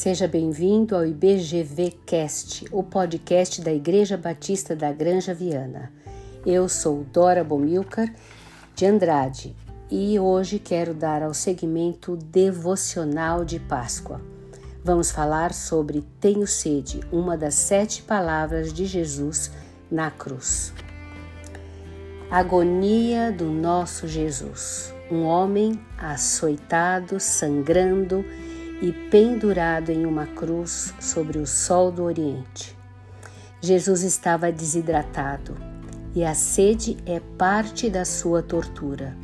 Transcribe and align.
Seja 0.00 0.28
bem-vindo 0.28 0.94
ao 0.94 1.04
IBGV 1.04 1.90
Cast, 2.06 2.64
o 2.70 2.84
podcast 2.84 3.60
da 3.60 3.72
Igreja 3.72 4.16
Batista 4.16 4.76
da 4.76 4.92
Granja 4.92 5.34
Viana. 5.34 5.92
Eu 6.46 6.68
sou 6.68 7.02
Dora 7.12 7.42
Bomilcar 7.42 8.14
de 8.76 8.86
Andrade 8.86 9.56
e 9.90 10.16
hoje 10.16 10.60
quero 10.60 10.94
dar 10.94 11.20
ao 11.24 11.34
segmento 11.34 12.16
devocional 12.16 13.44
de 13.44 13.58
Páscoa. 13.58 14.20
Vamos 14.84 15.10
falar 15.10 15.52
sobre 15.52 16.04
tenho 16.20 16.46
sede, 16.46 17.00
uma 17.10 17.36
das 17.36 17.56
sete 17.56 18.00
palavras 18.02 18.72
de 18.72 18.86
Jesus 18.86 19.50
na 19.90 20.12
cruz. 20.12 20.72
Agonia 22.30 23.32
do 23.32 23.46
nosso 23.46 24.06
Jesus, 24.06 24.94
um 25.10 25.24
homem 25.24 25.72
açoitado, 25.98 27.18
sangrando 27.18 28.24
e 28.80 28.92
pendurado 28.92 29.90
em 29.90 30.06
uma 30.06 30.26
cruz 30.26 30.94
sobre 31.00 31.38
o 31.38 31.46
sol 31.46 31.90
do 31.90 32.04
Oriente. 32.04 32.76
Jesus 33.60 34.02
estava 34.02 34.52
desidratado 34.52 35.56
e 36.14 36.24
a 36.24 36.34
sede 36.34 36.96
é 37.04 37.20
parte 37.36 37.90
da 37.90 38.04
sua 38.04 38.42
tortura. 38.42 39.16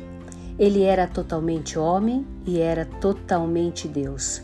Ele 0.57 0.83
era 0.83 1.07
totalmente 1.07 1.77
homem 1.79 2.25
e 2.45 2.59
era 2.59 2.85
totalmente 2.85 3.87
Deus. 3.87 4.41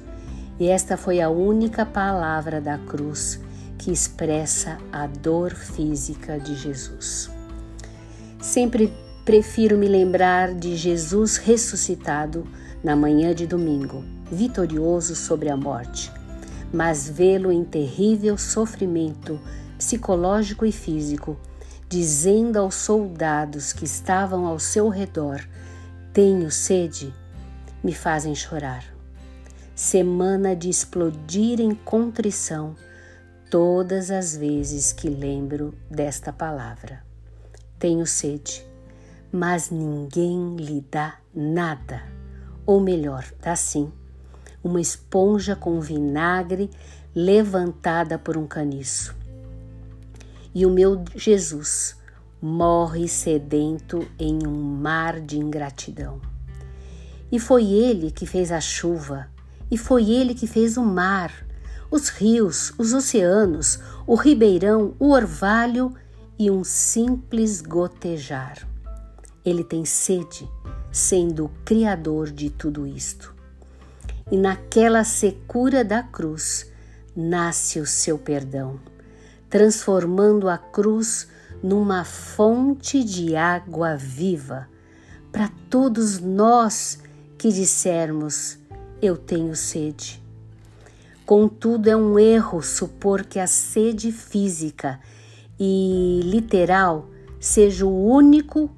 E 0.59 0.67
esta 0.67 0.95
foi 0.97 1.21
a 1.21 1.29
única 1.29 1.85
palavra 1.85 2.61
da 2.61 2.77
cruz 2.77 3.39
que 3.77 3.91
expressa 3.91 4.77
a 4.91 5.07
dor 5.07 5.55
física 5.55 6.39
de 6.39 6.55
Jesus. 6.55 7.31
Sempre 8.39 8.93
prefiro 9.25 9.77
me 9.77 9.87
lembrar 9.87 10.53
de 10.53 10.75
Jesus 10.75 11.37
ressuscitado 11.37 12.45
na 12.83 12.95
manhã 12.95 13.33
de 13.33 13.45
domingo 13.45 14.03
vitorioso 14.31 15.15
sobre 15.15 15.49
a 15.49 15.57
morte, 15.57 16.11
mas 16.73 17.09
vê-lo 17.09 17.51
em 17.51 17.63
terrível 17.63 18.37
sofrimento 18.37 19.39
psicológico 19.77 20.65
e 20.65 20.71
físico, 20.71 21.37
dizendo 21.89 22.57
aos 22.57 22.75
soldados 22.75 23.73
que 23.73 23.83
estavam 23.83 24.45
ao 24.45 24.57
seu 24.57 24.87
redor: 24.87 25.45
Tenho 26.13 26.49
sede, 26.49 27.13
me 27.83 27.93
fazem 27.93 28.33
chorar. 28.33 28.85
Semana 29.75 30.55
de 30.55 30.69
explodir 30.69 31.59
em 31.59 31.73
contrição 31.73 32.75
todas 33.49 34.11
as 34.11 34.37
vezes 34.37 34.93
que 34.93 35.09
lembro 35.09 35.73
desta 35.89 36.31
palavra. 36.31 37.03
Tenho 37.79 38.05
sede, 38.05 38.65
mas 39.31 39.71
ninguém 39.71 40.55
lhe 40.55 40.85
dá 40.89 41.15
nada. 41.33 42.10
Ou 42.71 42.79
melhor, 42.79 43.25
dá 43.41 43.53
sim 43.53 43.91
uma 44.63 44.79
esponja 44.79 45.57
com 45.57 45.81
vinagre 45.81 46.69
levantada 47.13 48.17
por 48.17 48.37
um 48.37 48.47
caniço. 48.47 49.13
E 50.55 50.65
o 50.65 50.69
meu 50.69 51.03
Jesus 51.13 51.97
morre 52.41 53.09
sedento 53.09 54.07
em 54.17 54.47
um 54.47 54.53
mar 54.53 55.19
de 55.19 55.37
ingratidão. 55.37 56.21
E 57.29 57.41
foi 57.41 57.65
ele 57.65 58.09
que 58.09 58.25
fez 58.25 58.53
a 58.53 58.61
chuva, 58.61 59.27
e 59.69 59.77
foi 59.77 60.09
ele 60.09 60.33
que 60.33 60.47
fez 60.47 60.77
o 60.77 60.81
mar, 60.81 61.45
os 61.91 62.07
rios, 62.07 62.71
os 62.77 62.93
oceanos, 62.93 63.79
o 64.07 64.15
ribeirão, 64.15 64.95
o 64.97 65.09
orvalho 65.09 65.93
e 66.39 66.49
um 66.49 66.63
simples 66.63 67.59
gotejar. 67.59 68.65
Ele 69.43 69.61
tem 69.61 69.83
sede, 69.83 70.49
sendo 70.91 71.45
o 71.45 71.51
Criador 71.63 72.31
de 72.31 72.49
tudo 72.49 72.85
isto 72.85 73.41
e 74.31 74.37
naquela 74.37 75.03
secura 75.03 75.83
da 75.83 76.01
cruz 76.01 76.71
nasce 77.15 77.79
o 77.79 77.85
seu 77.85 78.17
perdão, 78.17 78.79
transformando 79.49 80.47
a 80.47 80.57
cruz 80.57 81.27
numa 81.61 82.05
fonte 82.05 83.03
de 83.03 83.35
água 83.35 83.97
viva 83.97 84.69
para 85.31 85.49
todos 85.69 86.19
nós 86.19 86.99
que 87.37 87.51
dissermos: 87.51 88.57
Eu 89.01 89.17
tenho 89.17 89.55
sede. 89.55 90.21
Contudo, 91.25 91.89
é 91.89 91.95
um 91.95 92.17
erro 92.17 92.61
supor 92.61 93.25
que 93.25 93.39
a 93.39 93.47
sede 93.47 94.11
física 94.11 94.99
e 95.59 96.21
literal 96.23 97.07
seja 97.39 97.85
o 97.85 98.05
único 98.05 98.69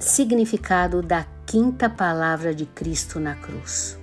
significado 0.00 1.02
da 1.02 1.26
quinta 1.46 1.88
palavra 1.88 2.54
de 2.54 2.64
Cristo 2.64 3.20
na 3.20 3.34
cruz. 3.34 3.98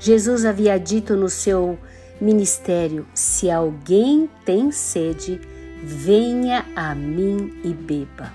Jesus 0.00 0.44
havia 0.44 0.78
dito 0.78 1.14
no 1.14 1.28
seu 1.28 1.78
ministério: 2.20 3.06
Se 3.14 3.50
alguém 3.50 4.28
tem 4.44 4.70
sede, 4.72 5.40
venha 5.82 6.64
a 6.74 6.94
mim 6.94 7.60
e 7.64 7.72
beba. 7.72 8.32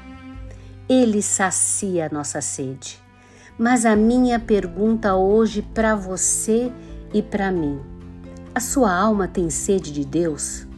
Ele 0.88 1.22
sacia 1.22 2.08
a 2.08 2.10
nossa 2.10 2.42
sede. 2.42 3.00
Mas 3.58 3.86
a 3.86 3.96
minha 3.96 4.40
pergunta 4.40 5.16
hoje 5.16 5.62
para 5.62 5.96
você 5.96 6.72
e 7.14 7.22
para 7.22 7.52
mim: 7.52 7.80
a 8.54 8.60
sua 8.60 8.94
alma 8.94 9.28
tem 9.28 9.50
sede 9.50 9.92
de 9.92 10.06
Deus? 10.06 10.69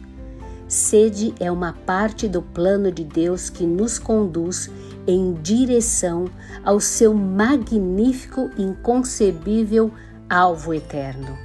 Sede 0.72 1.34
é 1.38 1.52
uma 1.52 1.74
parte 1.74 2.26
do 2.26 2.40
plano 2.40 2.90
de 2.90 3.04
Deus 3.04 3.50
que 3.50 3.66
nos 3.66 3.98
conduz 3.98 4.70
em 5.06 5.34
direção 5.34 6.30
ao 6.64 6.80
seu 6.80 7.12
magnífico, 7.12 8.48
inconcebível 8.56 9.92
alvo 10.30 10.72
eterno. 10.72 11.36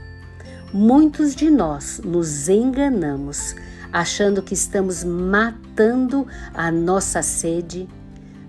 Muitos 0.71 1.35
de 1.35 1.49
nós 1.49 1.99
nos 2.05 2.47
enganamos 2.47 3.53
achando 3.91 4.41
que 4.41 4.53
estamos 4.53 5.03
matando 5.03 6.25
a 6.53 6.71
nossa 6.71 7.21
sede, 7.21 7.85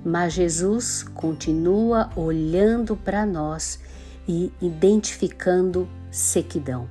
mas 0.04 0.32
Jesus 0.32 1.02
continua 1.02 2.08
olhando 2.14 2.94
para 2.94 3.26
nós 3.26 3.80
e 4.28 4.52
identificando 4.62 5.88
sequidão. 6.08 6.88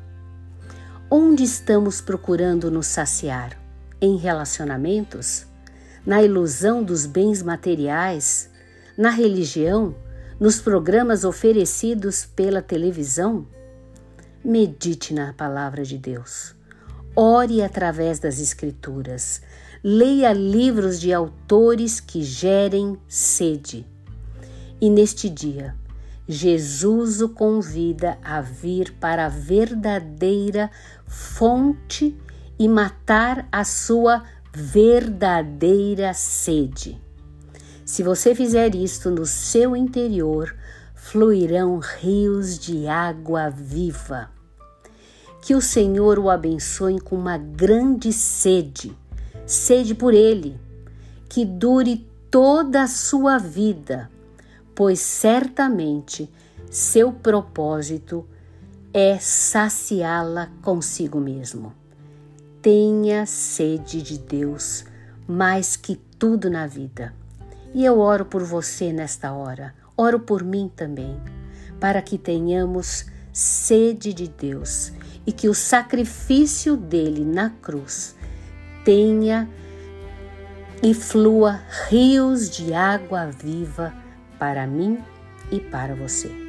Onde 1.09 1.45
estamos 1.45 2.01
procurando 2.01 2.69
nos 2.69 2.87
saciar? 2.87 3.66
Em 4.01 4.15
relacionamentos? 4.17 5.47
na 6.07 6.23
ilusão 6.23 6.81
dos 6.81 7.05
bens 7.05 7.43
materiais, 7.43 8.49
na 8.97 9.09
religião, 9.09 9.93
nos 10.39 10.57
programas 10.57 11.25
oferecidos 11.25 12.25
pela 12.25 12.61
televisão? 12.61 13.45
Medite 14.41 15.13
na 15.13 15.33
palavra 15.33 15.83
de 15.83 15.97
Deus. 15.97 16.55
Ore 17.13 17.61
através 17.61 18.19
das 18.19 18.39
Escrituras. 18.39 19.41
Leia 19.83 20.31
livros 20.31 20.97
de 20.97 21.11
autores 21.11 21.99
que 21.99 22.23
gerem 22.23 22.97
sede. 23.05 23.85
E 24.79 24.89
neste 24.89 25.27
dia, 25.27 25.75
Jesus 26.25 27.21
o 27.21 27.27
convida 27.27 28.17
a 28.23 28.39
vir 28.39 28.93
para 28.93 29.25
a 29.25 29.29
verdadeira 29.29 30.71
fonte 31.05 32.17
e 32.59 32.67
matar 32.67 33.47
a 33.51 33.63
sua 33.63 34.23
verdadeira 34.53 36.13
sede. 36.13 36.99
Se 37.85 38.03
você 38.03 38.35
fizer 38.35 38.75
isto 38.75 39.09
no 39.09 39.25
seu 39.25 39.75
interior, 39.75 40.55
fluirão 40.95 41.79
rios 41.79 42.59
de 42.59 42.87
água 42.87 43.49
viva. 43.49 44.29
Que 45.41 45.55
o 45.55 45.61
Senhor 45.61 46.19
o 46.19 46.29
abençoe 46.29 46.99
com 46.99 47.15
uma 47.15 47.37
grande 47.37 48.11
sede, 48.11 48.93
sede 49.45 49.95
por 49.95 50.13
Ele, 50.13 50.59
que 51.29 51.45
dure 51.45 52.05
toda 52.29 52.83
a 52.83 52.87
sua 52.87 53.37
vida, 53.37 54.11
pois 54.75 54.99
certamente 54.99 56.29
seu 56.69 57.13
propósito 57.13 58.27
é 58.93 59.17
saciá-la 59.17 60.49
consigo 60.61 61.19
mesmo. 61.19 61.73
Tenha 62.69 63.25
sede 63.25 64.01
de 64.01 64.17
Deus 64.17 64.83
mais 65.25 65.77
que 65.77 65.95
tudo 65.95 66.49
na 66.49 66.67
vida. 66.67 67.13
E 67.73 67.85
eu 67.85 67.97
oro 67.97 68.25
por 68.25 68.43
você 68.43 68.91
nesta 68.91 69.31
hora, 69.31 69.73
oro 69.95 70.19
por 70.19 70.43
mim 70.43 70.69
também, 70.75 71.17
para 71.79 72.01
que 72.01 72.17
tenhamos 72.17 73.05
sede 73.31 74.11
de 74.13 74.27
Deus 74.27 74.91
e 75.25 75.31
que 75.31 75.47
o 75.47 75.53
sacrifício 75.53 76.75
dele 76.75 77.23
na 77.23 77.51
cruz 77.51 78.17
tenha 78.83 79.49
e 80.83 80.93
flua 80.93 81.61
rios 81.87 82.49
de 82.49 82.73
água 82.73 83.31
viva 83.31 83.93
para 84.37 84.67
mim 84.67 85.01
e 85.49 85.61
para 85.61 85.95
você. 85.95 86.46